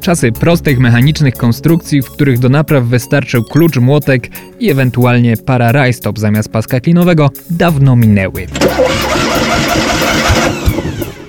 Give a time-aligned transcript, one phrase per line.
[0.00, 4.28] Czasy prostych mechanicznych konstrukcji, w których do napraw wystarczył klucz, młotek
[4.60, 8.46] i ewentualnie para rajstop zamiast paska klinowego, dawno minęły.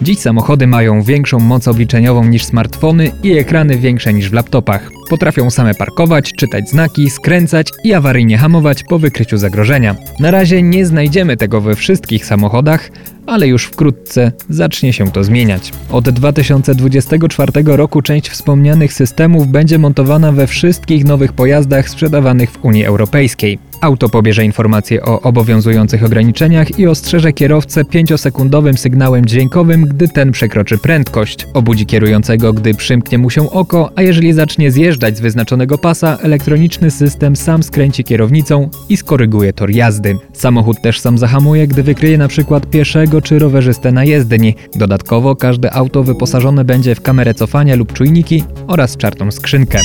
[0.01, 5.00] Dziś samochody mają większą moc obliczeniową niż smartfony i ekrany większe niż w laptopach.
[5.11, 9.95] Potrafią same parkować, czytać znaki, skręcać i awaryjnie hamować po wykryciu zagrożenia.
[10.19, 12.89] Na razie nie znajdziemy tego we wszystkich samochodach,
[13.25, 15.71] ale już wkrótce zacznie się to zmieniać.
[15.89, 22.85] Od 2024 roku część wspomnianych systemów będzie montowana we wszystkich nowych pojazdach sprzedawanych w Unii
[22.85, 23.59] Europejskiej.
[23.81, 30.77] Auto pobierze informacje o obowiązujących ograniczeniach i ostrzeże kierowcę 5-sekundowym sygnałem dźwiękowym, gdy ten przekroczy
[30.77, 31.47] prędkość.
[31.53, 36.91] Obudzi kierującego, gdy przymknie mu się oko, a jeżeli zacznie zjeżdżać z wyznaczonego pasa, elektroniczny
[36.91, 40.17] system sam skręci kierownicą i skoryguje tor jazdy.
[40.33, 44.55] Samochód też sam zahamuje, gdy wykryje na przykład pieszego czy rowerzystę na jezdni.
[44.75, 49.79] Dodatkowo każde auto wyposażone będzie w kamerę cofania lub czujniki oraz czarną skrzynkę.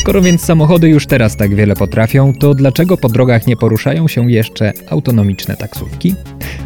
[0.00, 4.30] Skoro więc samochody już teraz tak wiele potrafią, to dlaczego po drogach nie poruszają się
[4.30, 6.14] jeszcze autonomiczne taksówki?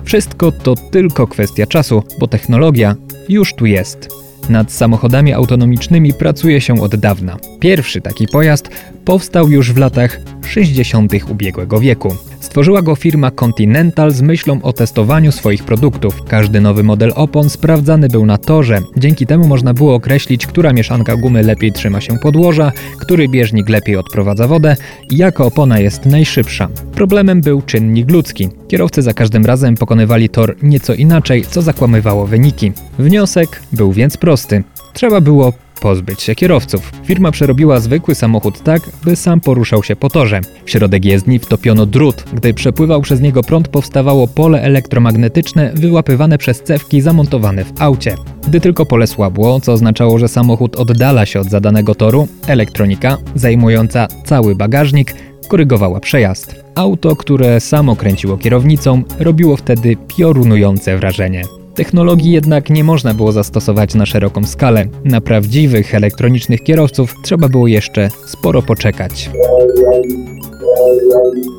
[0.04, 2.96] Wszystko to tylko kwestia czasu, bo technologia
[3.28, 4.17] już tu jest.
[4.48, 7.36] Nad samochodami autonomicznymi pracuje się od dawna.
[7.60, 8.68] Pierwszy taki pojazd
[9.04, 11.12] powstał już w latach 60.
[11.30, 12.16] ubiegłego wieku.
[12.40, 16.22] Stworzyła go firma Continental z myślą o testowaniu swoich produktów.
[16.28, 18.80] Każdy nowy model opon sprawdzany był na torze.
[18.96, 23.96] Dzięki temu można było określić, która mieszanka gumy lepiej trzyma się podłoża, który bieżnik lepiej
[23.96, 24.76] odprowadza wodę
[25.10, 26.68] i jaka opona jest najszybsza.
[26.92, 28.48] Problemem był czynnik ludzki.
[28.68, 32.72] Kierowcy za każdym razem pokonywali tor nieco inaczej, co zakłamywało wyniki.
[32.98, 34.64] Wniosek był więc prosty.
[34.92, 36.92] Trzeba było pozbyć się kierowców.
[37.04, 40.40] Firma przerobiła zwykły samochód tak, by sam poruszał się po torze.
[40.64, 42.24] W środek jezdni wtopiono drut.
[42.32, 48.14] Gdy przepływał przez niego prąd, powstawało pole elektromagnetyczne wyłapywane przez cewki zamontowane w aucie.
[48.48, 54.06] Gdy tylko pole słabło, co oznaczało, że samochód oddala się od zadanego toru, elektronika, zajmująca
[54.24, 55.14] cały bagażnik,
[55.48, 56.64] korygowała przejazd.
[56.74, 61.42] Auto, które samo kręciło kierownicą, robiło wtedy piorunujące wrażenie.
[61.78, 64.86] Technologii jednak nie można było zastosować na szeroką skalę.
[65.04, 69.30] Na prawdziwych elektronicznych kierowców trzeba było jeszcze sporo poczekać.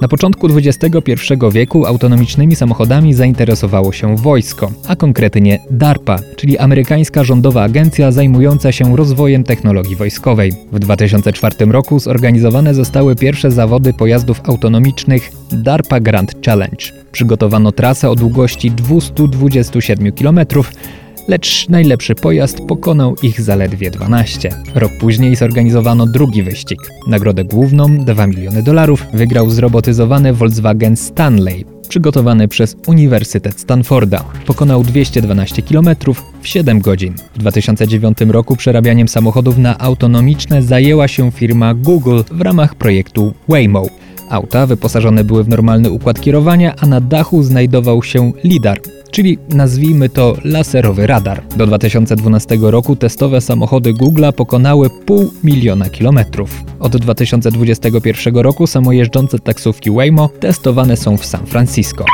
[0.01, 1.13] Na początku XXI
[1.51, 8.95] wieku autonomicznymi samochodami zainteresowało się wojsko, a konkretnie DARPA, czyli amerykańska rządowa agencja zajmująca się
[8.95, 10.53] rozwojem technologii wojskowej.
[10.71, 16.85] W 2004 roku zorganizowane zostały pierwsze zawody pojazdów autonomicznych DARPA Grand Challenge.
[17.11, 20.39] Przygotowano trasę o długości 227 km,
[21.29, 24.49] lecz najlepszy pojazd pokonał ich zaledwie 12.
[24.75, 26.79] Rok później zorganizowano drugi wyścig.
[27.07, 34.23] Nagrodę główną, 2 miliony dolarów, wygrał zrobotyzowany Volkswagen Stanley, przygotowany przez Uniwersytet Stanforda.
[34.45, 35.89] Pokonał 212 km
[36.41, 37.13] w 7 godzin.
[37.35, 43.85] W 2009 roku przerabianiem samochodów na autonomiczne zajęła się firma Google w ramach projektu Waymo.
[44.29, 48.79] Auta wyposażone były w normalny układ kierowania, a na dachu znajdował się lidar,
[49.11, 51.43] czyli nazwijmy to laserowy radar.
[51.57, 56.63] Do 2012 roku testowe samochody Google'a pokonały pół miliona kilometrów.
[56.79, 62.05] Od 2021 roku samojeżdżące taksówki Waymo testowane są w San Francisco.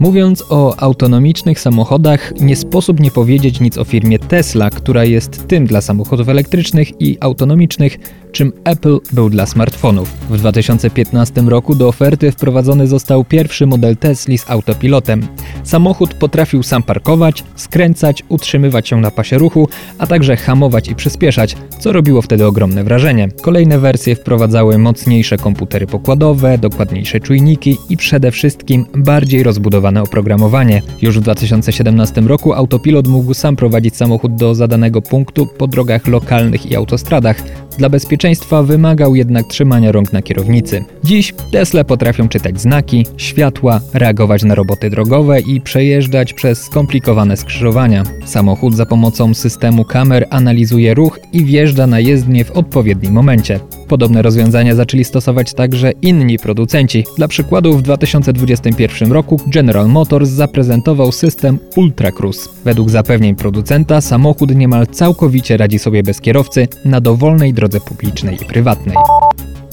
[0.00, 5.66] Mówiąc o autonomicznych samochodach, nie sposób nie powiedzieć nic o firmie Tesla, która jest tym
[5.66, 7.98] dla samochodów elektrycznych i autonomicznych,
[8.32, 10.12] czym Apple był dla smartfonów.
[10.30, 15.26] W 2015 roku do oferty wprowadzony został pierwszy model Tesla z autopilotem.
[15.64, 19.68] Samochód potrafił sam parkować, skręcać, utrzymywać się na pasie ruchu,
[19.98, 23.28] a także hamować i przyspieszać, co robiło wtedy ogromne wrażenie.
[23.42, 30.82] Kolejne wersje wprowadzały mocniejsze komputery pokładowe, dokładniejsze czujniki i przede wszystkim bardziej rozbudowane oprogramowanie.
[31.02, 36.70] Już w 2017 roku autopilot mógł sam prowadzić samochód do zadanego punktu po drogach lokalnych
[36.70, 37.42] i autostradach.
[37.78, 40.84] Dla bezpieczeństwa wymagał jednak trzymania rąk na kierownicy.
[41.04, 48.04] Dziś Tesla potrafią czytać znaki, światła, reagować na roboty drogowe i przejeżdżać przez skomplikowane skrzyżowania.
[48.24, 53.60] Samochód za pomocą systemu kamer analizuje ruch i wjeżdża na jezdnię w odpowiednim momencie.
[53.90, 57.04] Podobne rozwiązania zaczęli stosować także inni producenci.
[57.16, 62.48] Dla przykładu w 2021 roku General Motors zaprezentował system Ultra Cruise.
[62.64, 68.44] Według zapewnień producenta samochód niemal całkowicie radzi sobie bez kierowcy na dowolnej drodze publicznej i
[68.44, 68.96] prywatnej.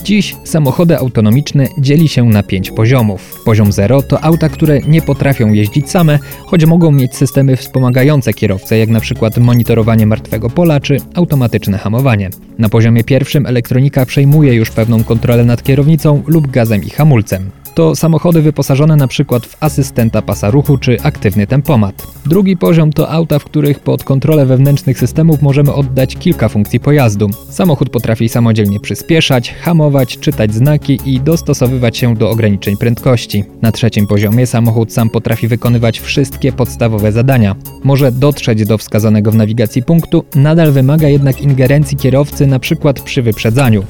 [0.04, 3.42] Dziś samochody autonomiczne dzieli się na pięć poziomów.
[3.46, 8.78] Poziom 0 to auta, które nie potrafią jeździć same, choć mogą mieć systemy wspomagające kierowcę,
[8.78, 9.30] jak np.
[9.40, 12.30] monitorowanie martwego pola czy automatyczne hamowanie.
[12.58, 17.95] Na poziomie pierwszym elektronika przejmuje już pewną kontrolę nad kierownicą lub gazem i hamulcem to
[17.95, 19.39] samochody wyposażone np.
[19.39, 22.07] w asystenta pasa ruchu czy aktywny tempomat.
[22.25, 27.29] Drugi poziom to auta, w których pod kontrolę wewnętrznych systemów możemy oddać kilka funkcji pojazdu.
[27.50, 33.44] Samochód potrafi samodzielnie przyspieszać, hamować, czytać znaki i dostosowywać się do ograniczeń prędkości.
[33.62, 37.56] Na trzecim poziomie samochód sam potrafi wykonywać wszystkie podstawowe zadania.
[37.83, 42.94] Może dotrzeć do wskazanego w nawigacji punktu, nadal wymaga jednak ingerencji kierowcy np.
[43.06, 43.83] przy wyprzedzaniu.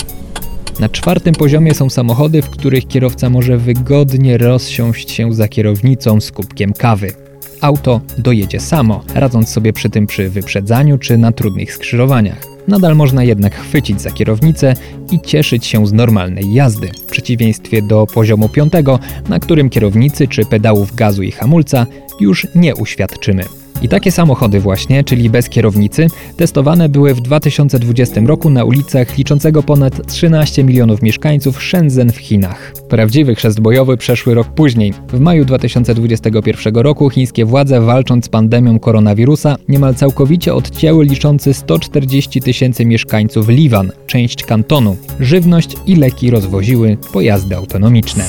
[0.79, 6.31] Na czwartym poziomie są samochody, w których kierowca może wygodnie rozsiąść się za kierownicą z
[6.31, 7.11] kubkiem kawy.
[7.61, 12.41] Auto dojedzie samo, radząc sobie przy tym przy wyprzedzaniu czy na trudnych skrzyżowaniach.
[12.67, 14.73] Nadal można jednak chwycić za kierownicę
[15.11, 18.99] i cieszyć się z normalnej jazdy, w przeciwieństwie do poziomu piątego,
[19.29, 21.85] na którym kierownicy czy pedałów gazu i hamulca
[22.19, 23.43] już nie uświadczymy.
[23.81, 26.07] I takie samochody właśnie, czyli bez kierownicy,
[26.37, 32.73] testowane były w 2020 roku na ulicach liczącego ponad 13 milionów mieszkańców Shenzhen w Chinach.
[32.89, 34.93] Prawdziwy chrzest bojowy przeszły rok później.
[35.13, 42.41] W maju 2021 roku chińskie władze walcząc z pandemią koronawirusa niemal całkowicie odcięły liczący 140
[42.41, 44.97] tysięcy mieszkańców Liwan, część kantonu.
[45.19, 48.23] Żywność i leki rozwoziły pojazdy autonomiczne.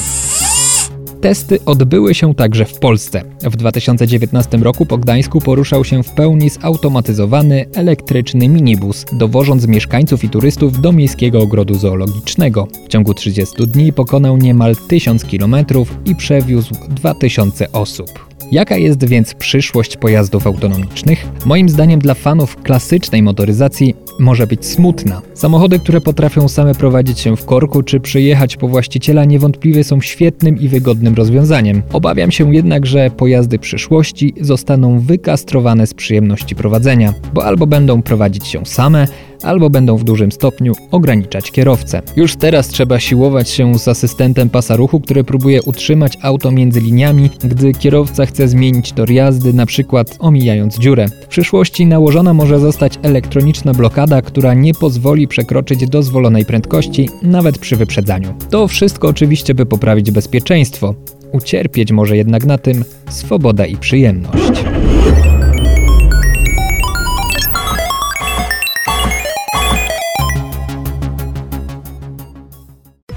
[1.20, 3.22] Testy odbyły się także w Polsce.
[3.42, 10.28] W 2019 roku po Gdańsku poruszał się w pełni zautomatyzowany elektryczny minibus, dowożąc mieszkańców i
[10.30, 12.68] turystów do miejskiego ogrodu zoologicznego.
[12.86, 15.56] W ciągu 30 dni pokonał niemal 1000 km
[16.04, 18.27] i przewiózł 2000 osób.
[18.52, 21.26] Jaka jest więc przyszłość pojazdów autonomicznych?
[21.44, 25.22] Moim zdaniem dla fanów klasycznej motoryzacji może być smutna.
[25.34, 30.58] Samochody, które potrafią same prowadzić się w korku czy przyjechać po właściciela niewątpliwie są świetnym
[30.58, 31.82] i wygodnym rozwiązaniem.
[31.92, 38.46] Obawiam się jednak, że pojazdy przyszłości zostaną wykastrowane z przyjemności prowadzenia, bo albo będą prowadzić
[38.46, 39.08] się same,
[39.42, 42.02] albo będą w dużym stopniu ograniczać kierowcę.
[42.16, 47.30] Już teraz trzeba siłować się z asystentem pasa ruchu, który próbuje utrzymać auto między liniami,
[47.44, 51.06] gdy kierowca chce zmienić tor jazdy, na przykład omijając dziurę.
[51.22, 57.76] W przyszłości nałożona może zostać elektroniczna blokada, która nie pozwoli przekroczyć dozwolonej prędkości, nawet przy
[57.76, 58.34] wyprzedzaniu.
[58.50, 60.94] To wszystko oczywiście by poprawić bezpieczeństwo.
[61.32, 64.77] Ucierpieć może jednak na tym swoboda i przyjemność.